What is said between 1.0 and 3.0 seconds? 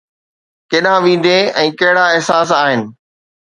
ويندين ۽ ڪهڙا احساس آهن؟